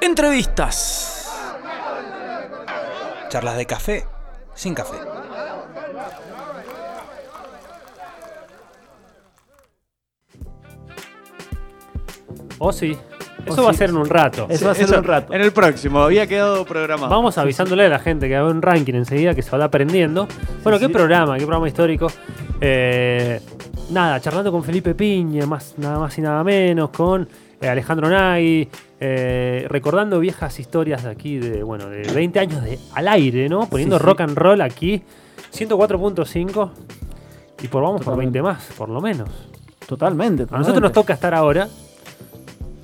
Entrevistas. 0.00 1.30
Charlas 3.28 3.56
de 3.56 3.66
café 3.66 4.06
sin 4.54 4.74
café. 4.74 4.96
O 12.58 12.72
sí. 12.72 12.96
Eso 13.46 13.62
va 13.62 13.70
a 13.70 13.74
ser 13.74 13.90
en 13.90 13.96
un 13.96 14.08
rato. 14.08 14.46
Eso 14.50 14.66
va 14.66 14.72
a 14.72 14.74
ser 14.74 14.88
en 14.88 14.98
un 14.98 15.04
rato. 15.04 15.32
En 15.32 15.40
el 15.40 15.52
próximo, 15.52 16.02
había 16.02 16.26
quedado 16.26 16.64
programado. 16.64 17.08
Vamos 17.08 17.38
avisándole 17.38 17.86
a 17.86 17.88
la 17.88 17.98
gente 17.98 18.28
que 18.28 18.34
va 18.34 18.40
a 18.40 18.42
haber 18.42 18.56
un 18.56 18.62
ranking 18.62 18.94
enseguida 18.94 19.34
que 19.34 19.42
se 19.42 19.56
va 19.56 19.64
aprendiendo. 19.64 20.26
Bueno, 20.62 20.78
qué 20.78 20.88
programa, 20.88 21.38
qué 21.38 21.44
programa 21.44 21.68
histórico. 21.68 22.08
Eh, 22.60 23.40
nada, 23.90 24.20
charlando 24.20 24.50
con 24.52 24.62
Felipe 24.64 24.94
Piña, 24.94 25.46
más, 25.46 25.74
nada 25.78 25.98
más 25.98 26.16
y 26.18 26.20
nada 26.20 26.42
menos, 26.44 26.90
con 26.90 27.28
eh, 27.60 27.68
Alejandro 27.68 28.08
Nagui, 28.08 28.68
eh, 29.00 29.66
recordando 29.68 30.18
viejas 30.20 30.58
historias 30.58 31.04
de 31.04 31.10
aquí, 31.10 31.38
de 31.38 31.62
bueno, 31.62 31.88
de 31.88 32.02
20 32.12 32.38
años 32.40 32.62
de, 32.62 32.78
al 32.94 33.08
aire, 33.08 33.48
¿no? 33.48 33.66
Poniendo 33.68 33.96
Sí, 33.96 34.00
sí. 34.02 34.06
rock 34.06 34.20
and 34.22 34.36
roll 34.36 34.60
aquí, 34.60 35.02
104.5 35.52 36.70
y 37.62 37.68
por 37.68 37.82
vamos 37.82 37.98
por 38.02 38.14
Totalmente. 38.14 38.40
20 38.40 38.42
más, 38.42 38.64
por 38.76 38.88
lo 38.88 39.00
menos. 39.00 39.28
Totalmente. 39.86 40.44
A 40.50 40.58
nosotros 40.58 40.82
nos 40.82 40.92
toca 40.92 41.14
estar 41.14 41.34
ahora, 41.34 41.68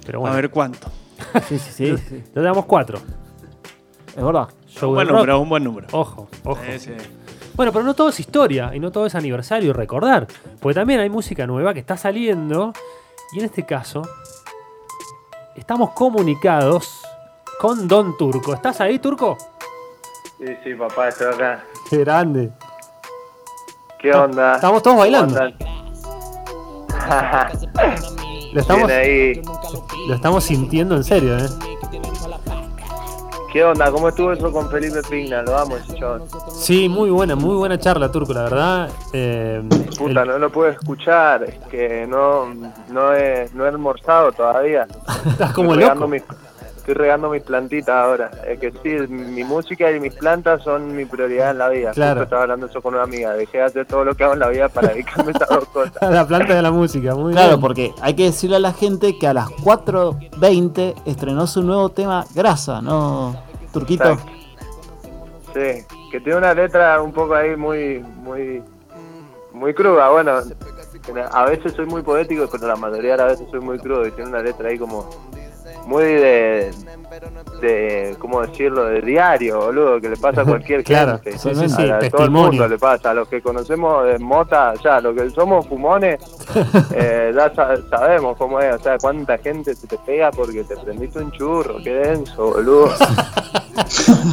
pero 0.07 0.21
bueno, 0.21 0.33
A 0.35 0.37
ver 0.37 0.51
cuánto. 0.51 0.89
Sí, 1.49 1.59
sí, 1.59 1.73
sí. 1.73 1.97
sí. 2.09 2.23
le 2.35 2.43
damos 2.43 2.65
4. 2.65 2.99
Es 4.17 4.23
verdad. 4.25 4.49
Show 4.69 4.91
Un 4.91 4.95
buen 4.97 5.09
rock. 5.09 5.17
número, 5.17 5.41
un 5.41 5.49
buen 5.49 5.65
número. 5.65 5.87
Ojo, 5.93 6.29
ojo. 6.45 6.61
Ese. 6.63 6.97
Bueno, 7.55 7.73
pero 7.73 7.85
no 7.85 7.95
todo 7.95 8.09
es 8.09 8.19
historia 8.19 8.73
y 8.75 8.81
no 8.81 8.91
todo 8.91 9.07
es 9.07 9.15
aniversario 9.15 9.71
y 9.71 9.73
recordar. 9.73 10.27
Porque 10.61 10.75
también 10.75 11.01
hay 11.01 11.09
música 11.09 11.47
nueva 11.47 11.73
que 11.73 11.81
está 11.81 11.97
saliendo. 11.97 12.73
Y 13.33 13.39
en 13.39 13.45
este 13.45 13.65
caso, 13.65 14.03
estamos 15.55 15.91
comunicados 15.91 17.03
con 17.61 17.87
Don 17.87 18.17
Turco. 18.17 18.55
¿Estás 18.55 18.81
ahí, 18.81 18.99
Turco? 18.99 19.37
Sí, 20.39 20.47
sí, 20.65 20.75
papá, 20.75 21.09
estoy 21.09 21.33
acá. 21.33 21.65
Qué 21.89 21.99
grande. 21.99 22.51
¿Qué 24.01 24.13
onda? 24.13 24.57
Estamos 24.57 24.83
todos 24.83 24.99
bailando. 24.99 25.41
Lo 28.55 28.61
estamos, 28.61 28.89
lo 30.07 30.15
estamos 30.15 30.45
sintiendo 30.45 30.95
en 30.95 31.03
serio, 31.03 31.37
¿eh? 31.37 31.49
¿Qué 33.55 33.63
onda? 33.65 33.89
¿Cómo 33.93 34.09
estuvo 34.09 34.33
eso 34.33 34.51
con 34.53 34.69
Felipe 34.69 35.01
Pigna? 35.09 35.41
Lo 35.43 35.57
amo 35.57 35.77
ese 35.77 35.95
chabón. 35.95 36.25
Sí, 36.53 36.89
muy 36.89 37.09
buena, 37.11 37.37
muy 37.37 37.55
buena 37.55 37.79
charla, 37.79 38.11
Turco, 38.11 38.33
la 38.35 38.43
verdad. 38.43 38.89
Eh, 39.13 39.63
Puta, 39.97 40.23
el- 40.23 40.29
no 40.29 40.39
lo 40.39 40.51
puedo 40.51 40.71
escuchar. 40.71 41.45
Es 41.45 41.59
que 41.71 42.05
no, 42.09 42.47
no, 42.91 43.15
he, 43.15 43.49
no 43.55 43.65
he 43.65 43.69
almorzado 43.69 44.33
todavía. 44.33 44.89
estás 45.27 45.53
como 45.53 45.75
estoy 45.75 45.89
loco. 45.89 46.09
mis, 46.09 46.25
estoy 46.85 46.95
regando 46.95 47.31
mis 47.31 47.43
plantitas 47.43 47.89
ahora. 47.97 48.31
Es 48.47 48.59
que 48.61 48.71
sí, 48.83 48.91
mi 49.11 49.43
música 49.43 49.91
y 49.91 49.99
mis 50.01 50.15
plantas 50.15 50.63
son 50.63 50.95
mi 50.95 51.07
prioridad 51.07 51.53
en 51.53 51.59
la 51.59 51.71
vida. 51.71 51.93
Claro. 51.93 52.13
Justo 52.21 52.25
estaba 52.25 52.43
hablando 52.43 52.67
eso 52.67 52.83
con 52.83 52.93
una 52.95 53.05
amiga. 53.05 53.33
Dejé 53.33 53.57
de 53.59 53.65
hacer 53.65 53.87
todo 53.87 54.05
lo 54.05 54.15
que 54.15 54.23
hago 54.25 54.35
en 54.35 54.41
la 54.41 54.49
vida 54.49 54.69
para 54.69 54.89
dedicarme 54.89 55.31
a 55.31 55.33
estas 55.33 55.49
dos 55.49 55.65
cosas. 55.69 55.95
La 56.13 56.27
planta 56.27 56.55
de 56.55 56.61
la 56.61 56.71
música, 56.71 57.15
muy 57.15 57.33
Claro, 57.33 57.49
bien. 57.49 57.61
porque 57.63 57.95
hay 58.03 58.15
que 58.15 58.25
decirle 58.25 58.57
a 58.57 58.61
la 58.61 58.75
gente 58.75 59.19
que 59.19 59.27
a 59.27 59.33
las 59.33 59.49
4.20 59.49 60.95
estrenó 61.07 61.47
su 61.47 61.63
nuevo 61.63 61.89
tema 61.89 62.27
Grasa, 62.35 62.83
¿no, 62.83 63.35
Turquito? 63.73 64.05
Exacto. 64.05 64.33
Sí, 65.55 65.85
que 66.11 66.21
tiene 66.21 66.37
una 66.39 66.53
letra 66.53 67.01
un 67.01 67.13
poco 67.13 67.35
ahí 67.35 67.57
muy, 67.57 68.01
muy, 68.23 68.63
muy 69.53 69.73
cruda. 69.73 70.11
Bueno, 70.11 70.33
a 71.33 71.45
veces 71.47 71.73
soy 71.73 71.87
muy 71.87 72.03
poético, 72.03 72.47
pero 72.53 72.67
la 72.67 72.77
mayoría 72.77 73.13
de 73.13 73.17
las 73.19 73.27
veces 73.33 73.47
soy 73.51 73.61
muy 73.61 73.79
crudo 73.79 74.07
y 74.07 74.11
tiene 74.11 74.29
una 74.31 74.43
letra 74.43 74.69
ahí 74.69 74.79
como 74.79 75.09
muy 75.87 76.05
de, 76.05 76.73
de 77.61 78.17
¿cómo 78.19 78.41
decirlo? 78.43 78.85
De 78.87 79.01
diario, 79.03 79.59
boludo, 79.61 80.01
que 80.01 80.09
le 80.09 80.17
pasa 80.17 80.41
a 80.43 80.45
cualquier 80.47 80.83
Claro, 80.85 81.21
gente. 81.23 81.39
sí, 81.39 81.55
sí, 81.55 81.69
sí, 81.69 81.91
A- 81.91 81.97
a 81.99 82.11
todo 82.11 82.25
el 82.25 82.31
mundo 82.31 82.67
le 82.69 82.79
pasa, 82.79 83.11
a 83.11 83.15
los 83.15 83.29
que 83.29 83.41
conocemos 83.43 84.05
de 84.07 84.19
mota, 84.19 84.75
ya, 84.83 85.01
los 85.01 85.15
que 85.15 85.29
somos 85.31 85.67
fumones, 85.67 86.21
eh, 86.95 87.33
ya 87.35 87.55
sa- 87.55 87.77
sabemos 87.91 88.37
cómo 88.37 88.61
es, 88.61 88.75
o 88.75 88.79
sea, 88.83 88.99
cuánta 88.99 89.39
gente 89.39 89.75
se 89.75 89.87
te 89.87 89.99
pega 89.99 90.31
porque 90.31 90.65
te 90.65 90.77
prendiste 90.77 91.19
un 91.19 91.31
churro, 91.33 91.77
qué 91.83 91.91
denso, 91.95 92.51
boludo. 92.53 92.91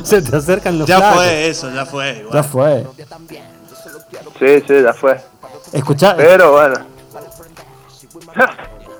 Se 0.04 0.22
te 0.22 0.36
acercan 0.38 0.78
los 0.78 0.88
Ya 0.88 0.98
flacos. 0.98 1.16
fue 1.18 1.48
eso, 1.48 1.72
ya 1.72 1.86
fue. 1.86 2.18
igual. 2.20 2.34
Ya 2.34 2.44
fue. 2.44 2.86
Sí, 4.40 4.64
sí, 4.68 4.82
ya 4.84 4.94
fue. 4.94 5.20
Escuchá, 5.74 6.16
Pero 6.16 6.52
bueno. 6.52 6.76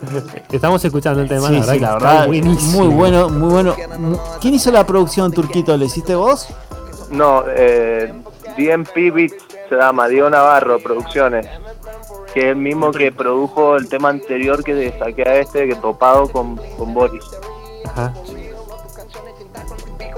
Estamos 0.52 0.84
escuchando 0.84 1.22
el 1.22 1.28
tema, 1.30 1.48
sí, 1.50 1.54
la 1.80 1.94
verdad, 1.94 2.28
sí, 2.30 2.42
la 2.42 2.50
muy 2.78 2.88
bueno, 2.88 3.30
muy 3.30 3.50
bueno. 3.50 3.76
¿Quién 4.40 4.56
hizo 4.56 4.72
la 4.72 4.86
producción, 4.86 5.32
Turquito? 5.32 5.76
¿Le 5.78 5.86
hiciste 5.86 6.16
vos? 6.16 6.48
No, 7.10 7.44
eh, 7.48 8.14
DMP 8.58 9.14
Beats 9.14 9.36
se 9.70 9.76
llama, 9.76 10.08
Diego 10.08 10.30
Navarro 10.30 10.80
Producciones, 10.80 11.48
que 12.34 12.40
es 12.42 12.46
el 12.48 12.56
mismo 12.56 12.92
que 12.92 13.12
produjo 13.12 13.76
el 13.78 13.88
tema 13.90 14.10
anterior 14.10 14.64
que 14.64 14.94
saqué 14.98 15.24
a 15.28 15.36
este, 15.36 15.68
que 15.68 15.76
topado 15.76 16.28
con, 16.32 16.56
con 16.78 16.94
Boris. 16.94 17.24
Ajá. 17.86 18.14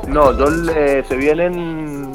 No, 0.07 0.37
yo 0.37 0.49
le- 0.49 1.03
se 1.05 1.15
vienen 1.15 2.11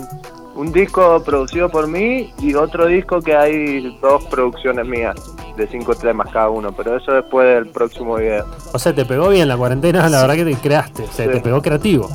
un 0.59 0.73
disco 0.73 1.23
producido 1.25 1.69
por 1.69 1.87
mí 1.87 2.33
y 2.41 2.55
otro 2.55 2.87
disco 2.87 3.21
que 3.23 3.35
hay 3.37 3.97
dos 4.03 4.25
producciones 4.25 4.87
mías, 4.87 5.15
de 5.57 5.67
cinco 5.69 5.95
temas 5.95 6.29
cada 6.33 6.49
uno, 6.51 6.73
pero 6.73 6.97
eso 6.97 7.13
después 7.13 7.47
del 7.55 7.69
próximo 7.69 8.17
video. 8.17 8.45
O 8.73 8.79
sea, 8.79 8.93
te 8.95 9.05
pegó 9.05 9.29
bien 9.29 9.47
la 9.49 9.57
cuarentena, 9.57 10.09
la 10.09 10.21
verdad 10.23 10.35
que 10.35 10.45
te 10.45 10.55
creaste. 10.57 11.05
O 11.05 11.13
sea, 11.13 11.27
Sí. 11.27 11.33
te 11.33 11.41
pegó 11.41 11.63
creativo. 11.63 12.09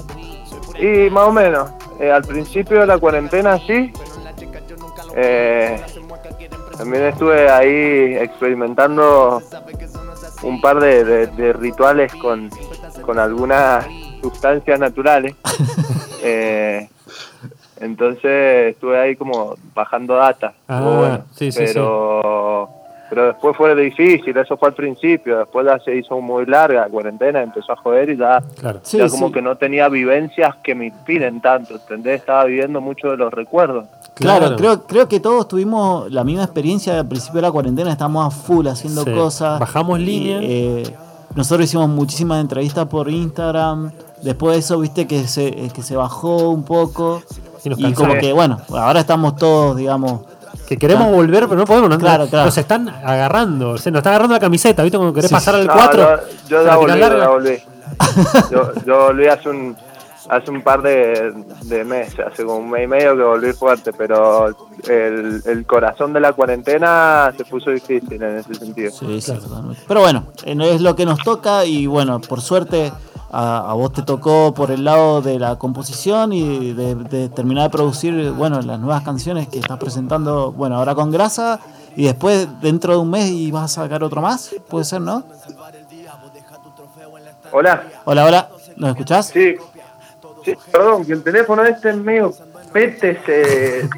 Y 0.77 1.09
más 1.09 1.27
o 1.27 1.31
menos, 1.31 1.69
eh, 1.99 2.11
al 2.11 2.23
principio 2.23 2.81
de 2.81 2.87
la 2.87 2.97
cuarentena 2.97 3.57
sí. 3.65 3.91
Eh, 5.15 5.79
también 6.77 7.03
estuve 7.03 7.49
ahí 7.49 8.15
experimentando 8.19 9.41
un 10.41 10.59
par 10.59 10.79
de, 10.81 11.03
de- 11.05 11.27
de 11.27 11.53
rituales 11.53 12.11
con, 12.15 12.49
con 13.05 13.19
algunas 13.19 13.85
sustancias 14.21 14.79
naturales. 14.79 15.33
Eh, 16.25 16.87
entonces 17.83 18.73
estuve 18.73 18.99
ahí 18.99 19.15
como 19.15 19.55
bajando 19.75 20.15
data. 20.15 20.53
Ah, 20.67 20.81
bueno. 20.81 21.19
sí, 21.35 21.51
sí, 21.51 21.59
pero, 21.65 22.69
pero 23.09 23.27
después 23.27 23.55
fue 23.55 23.75
difícil, 23.75 24.35
eso 24.37 24.57
fue 24.57 24.69
al 24.69 24.73
principio. 24.75 25.39
Después 25.39 25.65
ya 25.65 25.77
se 25.79 25.95
hizo 25.95 26.19
muy 26.21 26.45
larga 26.45 26.81
la 26.81 26.89
cuarentena, 26.89 27.41
empezó 27.41 27.73
a 27.73 27.75
joder 27.75 28.09
y 28.09 28.17
ya 28.17 28.41
Claro. 28.59 28.79
Sí, 28.83 28.97
ya 28.97 29.07
como 29.09 29.27
sí. 29.27 29.33
que 29.33 29.41
no 29.41 29.55
tenía 29.57 29.87
vivencias 29.89 30.55
que 30.63 30.73
me 30.75 30.87
inspiren 30.87 31.41
tanto, 31.41 31.75
¿entendés? 31.75 32.21
Estaba 32.21 32.45
viviendo 32.45 32.81
mucho 32.81 33.09
de 33.11 33.17
los 33.17 33.31
recuerdos. 33.33 33.85
Claro, 34.15 34.55
creo, 34.55 34.83
creo 34.85 35.07
que 35.07 35.19
todos 35.19 35.47
tuvimos 35.47 36.11
la 36.11 36.23
misma 36.23 36.43
experiencia 36.43 36.99
al 36.99 37.07
principio 37.07 37.37
de 37.37 37.47
la 37.47 37.51
cuarentena, 37.51 37.91
estamos 37.91 38.25
a 38.27 38.29
full 38.29 38.67
haciendo 38.67 39.03
Sí. 39.03 39.11
cosas. 39.11 39.59
Bajamos 39.59 39.99
Y, 39.99 40.05
línea. 40.05 40.39
eh, 40.41 40.83
nosotros 41.35 41.65
hicimos 41.65 41.89
muchísimas 41.89 42.39
entrevistas 42.39 42.85
por 42.85 43.09
Instagram. 43.09 43.91
Después 44.21 44.53
de 44.53 44.59
eso, 44.59 44.79
viste 44.79 45.07
que 45.07 45.23
se, 45.27 45.47
eh, 45.47 45.71
que 45.73 45.81
se 45.81 45.95
bajó 45.95 46.49
un 46.51 46.63
poco. 46.63 47.23
Y 47.63 47.69
nos 47.69 47.79
Y 47.79 47.93
como 47.93 48.13
que, 48.15 48.33
bueno, 48.33 48.59
ahora 48.69 48.99
estamos 48.99 49.35
todos, 49.35 49.77
digamos. 49.77 50.21
Que 50.67 50.77
queremos 50.77 51.03
Claro. 51.07 51.17
volver, 51.17 51.43
pero 51.47 51.55
no 51.57 51.65
podemos. 51.65 51.89
Nos, 51.89 51.99
Claro, 51.99 52.27
claro. 52.27 52.45
nos 52.45 52.57
están 52.57 52.87
agarrando. 52.89 53.77
Se 53.77 53.91
nos 53.91 53.99
está 53.99 54.11
agarrando 54.11 54.33
la 54.35 54.39
camiseta, 54.39 54.81
¿viste? 54.83 54.97
Cuando 54.97 55.13
querés 55.13 55.29
Sí, 55.29 55.35
pasar 55.35 55.55
al 55.55 55.67
No, 55.67 55.73
4. 55.73 56.01
yo, 56.47 56.49
yo 56.49 56.63
la 56.63 56.75
volví, 56.77 56.99
yo 56.99 57.17
ya 57.17 57.27
volví. 57.29 57.57
Yo, 58.51 58.71
yo 58.85 58.99
volví 59.07 59.27
hace 59.27 59.49
un 59.49 59.75
hace 60.29 60.51
un 60.51 60.61
par 60.61 60.81
de, 60.81 61.33
de 61.63 61.83
meses, 61.83 62.17
hace 62.19 62.45
como 62.45 62.59
un 62.59 62.69
mes 62.69 62.85
y 62.85 62.87
medio 62.87 63.15
que 63.17 63.23
volví 63.23 63.51
fuerte, 63.51 63.91
pero 63.91 64.47
el, 64.87 65.41
el 65.45 65.65
corazón 65.65 66.13
de 66.13 66.21
la 66.21 66.31
cuarentena 66.31 67.33
se 67.35 67.43
puso 67.43 67.71
difícil 67.71 68.23
en 68.23 68.37
ese 68.37 68.55
sentido. 68.55 68.89
Sí, 68.91 69.19
sí, 69.19 69.33
totalmente. 69.33 69.81
Pero 69.85 69.99
bueno, 69.99 70.27
eh, 70.45 70.55
es 70.73 70.79
lo 70.81 70.95
que 70.95 71.05
nos 71.05 71.19
toca 71.19 71.65
y 71.65 71.87
bueno, 71.87 72.21
por 72.21 72.39
suerte 72.39 72.93
a, 73.33 73.71
a 73.71 73.73
vos 73.73 73.91
te 73.91 74.03
tocó 74.03 74.53
por 74.53 74.69
el 74.71 74.83
lado 74.83 75.21
de 75.21 75.39
la 75.39 75.57
composición 75.57 76.31
y 76.33 76.71
de, 76.73 76.95
de 76.95 77.29
terminar 77.29 77.63
de 77.63 77.69
producir, 77.71 78.31
bueno, 78.31 78.61
las 78.61 78.79
nuevas 78.79 79.01
canciones 79.03 79.47
que 79.47 79.59
estás 79.59 79.79
presentando, 79.79 80.51
bueno, 80.51 80.75
ahora 80.77 80.93
con 80.93 81.11
Grasa 81.11 81.59
y 81.95 82.05
después 82.05 82.47
dentro 82.61 82.93
de 82.93 82.99
un 82.99 83.09
mes 83.09 83.29
y 83.29 83.51
vas 83.51 83.63
a 83.77 83.83
sacar 83.83 84.03
otro 84.03 84.21
más, 84.21 84.55
puede 84.69 84.85
ser, 84.85 85.01
¿no? 85.01 85.23
Hola, 87.51 87.83
Hola, 88.05 88.25
hola, 88.25 88.49
¿nos 88.77 88.89
escuchás? 88.91 89.27
sí, 89.27 89.55
sí, 90.45 90.53
perdón, 90.71 91.05
que 91.05 91.13
el 91.13 91.23
teléfono 91.23 91.63
este 91.63 91.89
es 91.89 91.97
medio 91.97 92.33
pete, 92.71 93.19
se, 93.25 93.89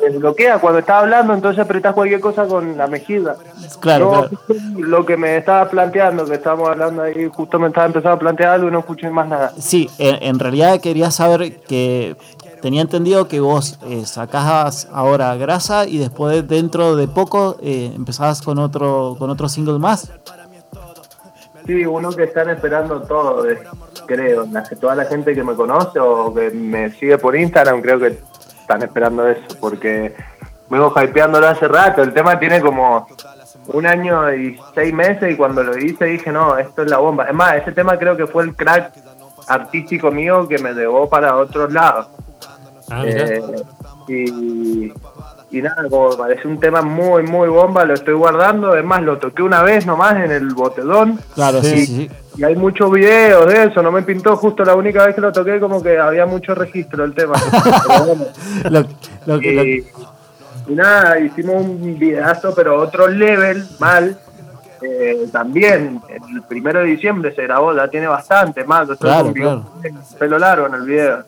se 0.00 0.18
bloquea 0.18 0.58
cuando 0.58 0.80
está 0.80 0.98
hablando, 0.98 1.34
entonces 1.34 1.62
apretás 1.62 1.94
cualquier 1.94 2.20
cosa 2.20 2.46
con 2.46 2.76
la 2.76 2.86
mejilla. 2.86 3.36
Claro, 3.80 4.28
lo 4.76 5.04
que 5.04 5.16
me 5.16 5.36
estaba 5.36 5.68
planteando, 5.68 6.24
que 6.24 6.34
estábamos 6.34 6.70
hablando 6.70 7.02
ahí, 7.02 7.30
justo 7.32 7.58
me 7.58 7.68
estaba 7.68 7.86
empezando 7.86 8.16
a 8.16 8.18
plantear 8.18 8.54
algo 8.54 8.68
y 8.68 8.72
no 8.72 8.80
escuché 8.80 9.10
más 9.10 9.28
nada. 9.28 9.52
Sí, 9.58 9.88
en, 9.98 10.38
realidad 10.38 10.80
quería 10.80 11.10
saber 11.10 11.60
que 11.60 12.16
tenía 12.62 12.82
entendido 12.82 13.28
que 13.28 13.40
vos 13.40 13.78
eh, 13.86 14.04
sacabas 14.06 14.88
ahora 14.92 15.34
grasa 15.36 15.86
y 15.86 15.98
después 15.98 16.46
dentro 16.48 16.96
de 16.96 17.08
poco 17.08 17.56
eh, 17.62 17.92
empezabas 17.94 18.42
con 18.42 18.58
otro 18.58 19.16
con 19.18 19.30
otro 19.30 19.48
single 19.48 19.78
más. 19.78 20.10
Sí, 21.66 21.84
uno 21.84 22.10
que 22.10 22.24
están 22.24 22.50
esperando 22.50 23.02
todo, 23.02 23.44
creo. 24.06 24.46
La- 24.50 24.62
toda 24.62 24.94
la 24.94 25.04
gente 25.04 25.34
que 25.34 25.44
me 25.44 25.54
conoce 25.54 26.00
o 26.00 26.34
que 26.34 26.50
me 26.50 26.90
sigue 26.92 27.18
por 27.18 27.36
Instagram 27.36 27.80
creo 27.82 27.98
que 27.98 28.18
están 28.70 28.82
esperando 28.86 29.26
eso, 29.26 29.42
porque 29.58 30.14
vengo 30.68 30.92
hypeándolo 30.94 31.48
hace 31.48 31.66
rato. 31.66 32.02
El 32.02 32.12
tema 32.12 32.38
tiene 32.38 32.60
como 32.60 33.08
un 33.66 33.86
año 33.86 34.32
y 34.32 34.58
seis 34.74 34.94
meses 34.94 35.32
y 35.32 35.36
cuando 35.36 35.64
lo 35.64 35.76
hice 35.76 36.04
dije, 36.04 36.30
no, 36.30 36.56
esto 36.56 36.82
es 36.82 36.90
la 36.90 36.98
bomba. 36.98 37.24
Es 37.24 37.34
más, 37.34 37.56
ese 37.56 37.72
tema 37.72 37.98
creo 37.98 38.16
que 38.16 38.28
fue 38.28 38.44
el 38.44 38.54
crack 38.54 38.92
artístico 39.48 40.12
mío 40.12 40.46
que 40.46 40.58
me 40.58 40.72
llevó 40.72 41.08
para 41.08 41.36
otros 41.36 41.72
lados. 41.72 42.06
Ah. 42.88 43.02
Eh, 43.04 43.42
y, 44.08 44.92
y 45.52 45.62
nada, 45.62 45.82
como 45.90 46.16
parece 46.16 46.46
un 46.46 46.60
tema 46.60 46.80
muy, 46.82 47.22
muy 47.24 47.48
bomba, 47.48 47.84
lo 47.84 47.94
estoy 47.94 48.14
guardando. 48.14 48.76
Es 48.76 48.84
más, 48.84 49.02
lo 49.02 49.18
toqué 49.18 49.42
una 49.42 49.62
vez 49.62 49.84
nomás 49.86 50.16
en 50.24 50.30
el 50.30 50.54
botellón. 50.54 51.18
Claro, 51.34 51.62
Sí. 51.62 52.08
Y 52.36 52.44
hay 52.44 52.54
muchos 52.56 52.90
videos 52.92 53.46
de 53.48 53.64
eso, 53.64 53.82
no 53.82 53.90
me 53.90 54.02
pintó 54.02 54.36
justo 54.36 54.64
la 54.64 54.74
única 54.76 55.04
vez 55.04 55.14
que 55.16 55.20
lo 55.20 55.32
toqué, 55.32 55.58
como 55.60 55.82
que 55.82 55.98
había 55.98 56.24
mucho 56.26 56.54
registro 56.54 57.02
del 57.02 57.12
tema. 57.14 57.34
Pero 57.88 58.04
bueno, 58.06 58.24
Lo- 59.26 59.34
lo- 59.36 59.42
y, 59.42 59.84
y 60.68 60.72
nada, 60.74 61.18
hicimos 61.18 61.56
un 61.56 61.98
videazo, 61.98 62.54
pero 62.54 62.80
otro 62.80 63.08
level, 63.08 63.64
mal. 63.80 64.16
Eh, 64.82 65.28
también, 65.30 66.00
el 66.08 66.42
primero 66.42 66.80
de 66.80 66.86
diciembre 66.86 67.34
se 67.34 67.42
grabó, 67.42 67.74
ya 67.74 67.88
tiene 67.88 68.06
bastante 68.06 68.64
más. 68.64 68.88
yo 68.88 68.96
Claro, 68.96 69.32
claro. 69.32 69.66
pelo 70.18 70.38
largo 70.38 70.66
en 70.66 70.74
el 70.74 70.82
video. 70.82 71.24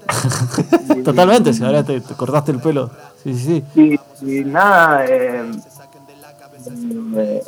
Totalmente, 1.05 1.53
si 1.53 1.65
ahora 1.65 1.83
te, 1.83 2.01
te 2.01 2.15
cortaste 2.15 2.53
el 2.53 2.61
pelo. 2.61 2.91
Sí, 3.23 3.35
sí, 3.35 3.65
sí. 3.75 4.01
Y, 4.23 4.41
y 4.41 4.45
nada, 4.45 5.05
eh, 5.07 5.43
eh, 7.17 7.43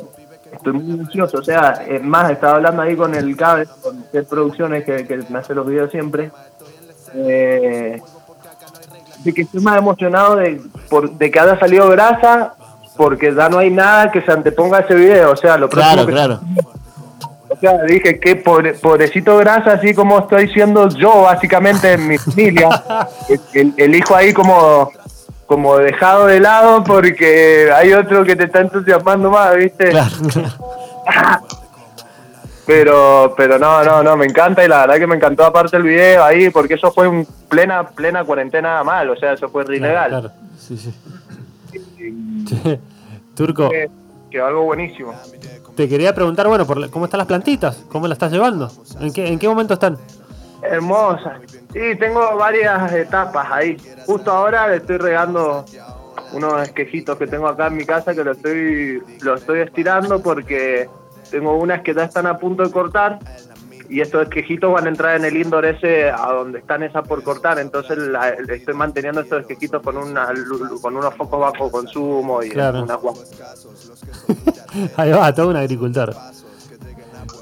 estoy 0.51 0.73
muy 0.73 0.99
ansioso. 0.99 1.39
O 1.39 1.43
sea, 1.43 1.83
es 1.87 2.03
más, 2.03 2.31
estaba 2.31 2.55
hablando 2.55 2.81
ahí 2.81 2.95
con 2.95 3.13
el 3.15 3.35
cable, 3.35 3.67
con 3.81 4.03
Ted 4.11 4.25
Producciones, 4.25 4.85
que, 4.85 5.05
que 5.05 5.17
me 5.29 5.39
hace 5.39 5.55
los 5.55 5.65
videos 5.65 5.91
siempre. 5.91 6.31
Eh, 7.13 8.01
de 9.23 9.33
que 9.33 9.41
estoy 9.41 9.61
más 9.61 9.77
emocionado 9.77 10.35
de, 10.35 10.61
por, 10.89 11.09
de 11.11 11.31
que 11.31 11.39
haya 11.39 11.59
salido 11.59 11.89
grasa, 11.89 12.53
porque 12.97 13.33
ya 13.35 13.49
no 13.49 13.57
hay 13.59 13.69
nada 13.69 14.11
que 14.11 14.21
se 14.21 14.31
anteponga 14.31 14.77
a 14.77 14.81
ese 14.81 14.95
video. 14.95 15.31
O 15.31 15.35
sea, 15.35 15.57
lo 15.57 15.69
Claro, 15.69 16.05
que- 16.05 16.11
claro. 16.13 16.39
o 17.49 17.55
sea, 17.59 17.83
dije 17.83 18.19
que 18.19 18.35
pobre- 18.43 18.73
pobrecito 18.73 19.37
grasa, 19.37 19.73
así 19.73 19.93
como 19.93 20.19
estoy 20.19 20.47
siendo 20.49 20.87
yo, 20.89 21.21
básicamente, 21.23 21.93
en 21.93 22.07
mi 22.07 22.17
familia. 22.17 22.69
el, 23.53 23.73
el- 23.77 23.95
hijo 23.95 24.15
ahí 24.15 24.33
como, 24.33 24.91
como 25.45 25.77
dejado 25.77 26.25
de 26.27 26.39
lado 26.39 26.83
porque 26.83 27.69
hay 27.73 27.93
otro 27.93 28.23
que 28.23 28.35
te 28.35 28.45
está 28.45 28.61
entusiasmando 28.61 29.29
más, 29.29 29.55
¿viste? 29.55 29.89
Claro. 31.05 31.41
Pero, 32.65 33.35
pero 33.37 33.59
no, 33.59 33.83
no, 33.83 34.01
no, 34.01 34.17
me 34.17 34.25
encanta 34.25 34.65
y 34.65 34.67
la 34.67 34.79
verdad 34.81 34.95
que 34.97 35.05
me 35.05 35.15
encantó 35.17 35.45
aparte 35.45 35.77
el 35.77 35.83
video 35.83 36.23
ahí, 36.23 36.49
porque 36.49 36.73
eso 36.73 36.91
fue 36.91 37.05
en 37.05 37.27
plena, 37.47 37.87
plena 37.89 38.23
cuarentena 38.23 38.83
mal, 38.83 39.07
o 39.11 39.15
sea, 39.15 39.33
eso 39.33 39.49
fue 39.49 39.63
re 39.65 39.77
ilegal. 39.77 40.09
Claro. 40.09 40.31
Sí, 40.57 40.75
sí. 40.75 40.91
Turco, 43.35 43.69
Que, 43.69 43.89
que 44.31 44.39
algo 44.39 44.63
buenísimo. 44.63 45.13
te 45.75 45.87
quería 45.89 46.13
preguntar, 46.15 46.47
bueno, 46.47 46.65
por 46.65 46.77
la- 46.77 46.87
¿cómo 46.89 47.05
están 47.05 47.17
las 47.19 47.27
plantitas? 47.27 47.83
¿Cómo 47.89 48.07
las 48.07 48.15
estás 48.15 48.31
llevando? 48.31 48.71
¿En 48.99 49.11
qué, 49.13 49.27
en 49.27 49.39
qué 49.39 49.47
momento 49.47 49.73
están? 49.73 49.97
Hermosa. 50.63 51.39
Sí, 51.73 51.79
tengo 51.99 52.35
varias 52.37 52.91
etapas 52.93 53.47
ahí. 53.51 53.77
Justo 54.05 54.31
ahora 54.31 54.67
le 54.69 54.77
estoy 54.77 54.97
regando 54.97 55.65
unos 56.33 56.63
esquejitos 56.63 57.17
que 57.17 57.27
tengo 57.27 57.47
acá 57.47 57.67
en 57.67 57.77
mi 57.77 57.85
casa 57.85 58.15
que 58.15 58.23
lo 58.23 58.31
estoy, 58.31 59.01
lo 59.21 59.35
estoy 59.35 59.59
estirando 59.59 60.21
porque 60.21 60.89
tengo 61.29 61.55
unas 61.57 61.81
que 61.81 61.93
ya 61.93 62.05
están 62.05 62.25
a 62.25 62.37
punto 62.37 62.63
de 62.63 62.71
cortar 62.71 63.19
y 63.89 64.01
estos 64.01 64.23
esquejitos 64.23 64.71
van 64.73 64.85
a 64.85 64.89
entrar 64.89 65.15
en 65.17 65.25
el 65.25 65.37
indoor 65.37 65.65
ese 65.65 66.09
a 66.09 66.31
donde 66.33 66.59
están 66.59 66.83
esas 66.83 67.07
por 67.07 67.23
cortar. 67.23 67.59
Entonces 67.59 67.97
la- 67.97 68.29
estoy 68.29 68.73
manteniendo 68.73 69.21
estos 69.21 69.41
esquejitos 69.41 69.81
con, 69.81 69.97
una, 69.97 70.27
con 70.81 70.95
unos 70.95 71.13
focos 71.15 71.39
bajo 71.39 71.71
consumo 71.71 72.43
y 72.43 72.49
Claro. 72.49 72.83
unas 72.83 72.97
Ahí 74.97 75.11
va, 75.11 75.33
todo 75.33 75.49
un 75.49 75.55
agricultor. 75.55 76.15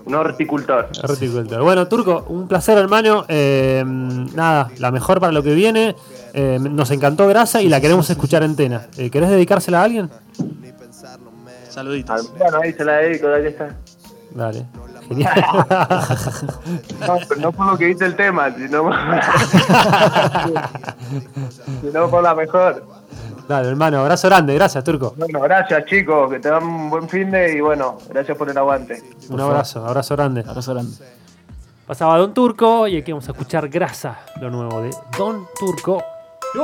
un 0.06 0.16
horticultor. 0.16 0.90
Horticultor. 1.04 1.62
Bueno, 1.64 1.88
Turco, 1.88 2.26
un 2.28 2.48
placer, 2.48 2.78
hermano. 2.78 3.26
Eh, 3.28 3.84
nada, 3.86 4.70
la 4.80 4.92
mejor 4.92 5.20
para 5.20 5.32
lo 5.32 5.44
que 5.44 5.54
viene. 5.54 5.96
Eh, 6.34 6.58
nos 6.60 6.90
encantó 6.92 7.28
Grasa 7.28 7.62
y 7.62 7.70
la 7.70 7.80
queremos 7.80 8.10
escuchar 8.10 8.44
entera. 8.44 8.88
Eh, 8.98 9.10
¿Querés 9.10 9.30
dedicársela 9.30 9.82
a 9.82 9.84
alguien? 9.84 10.10
Saluditos. 11.70 12.34
Bueno, 12.38 12.60
ahí 12.62 12.74
se 12.74 12.86
la 12.86 12.94
dedico, 12.98 13.28
que 13.42 13.48
está. 13.48 13.76
Dale. 14.32 14.66
Genial. 15.14 15.34
No, 17.08 17.20
pero 17.28 17.42
no 17.42 17.52
por 17.52 17.66
lo 17.68 17.78
que 17.78 17.88
dice 17.88 18.06
el 18.06 18.16
tema, 18.16 18.50
sino, 18.56 18.90
sino 21.82 22.10
por 22.10 22.24
la 22.24 22.34
mejor. 22.34 22.86
Dale, 23.48 23.70
hermano, 23.70 24.00
abrazo 24.00 24.30
grande. 24.30 24.54
Gracias, 24.56 24.84
Turco. 24.84 25.14
Bueno, 25.18 25.42
gracias 25.42 25.86
chicos, 25.86 26.32
que 26.32 26.40
te 26.40 26.50
dan 26.50 26.64
un 26.64 26.90
buen 26.90 27.10
fin 27.10 27.30
de 27.30 27.58
y 27.58 27.62
bueno, 27.62 27.98
gracias 28.10 28.38
por 28.38 28.50
el 28.50 28.58
aguante. 28.58 29.04
Un 29.30 29.40
abrazo, 29.42 29.86
abrazo 29.86 30.16
grande. 30.16 30.46
Abrazo 30.48 30.74
grande. 30.74 30.94
Pasaba 31.86 32.18
Don 32.18 32.34
Turco 32.34 32.88
y 32.88 32.98
aquí 32.98 33.12
vamos 33.12 33.28
a 33.28 33.34
escuchar 33.34 33.68
Grasa, 33.68 34.20
lo 34.40 34.50
nuevo 34.50 34.82
de 34.82 34.92
Don 35.18 35.46
Turco. 35.60 36.02
Yo. 36.56 36.64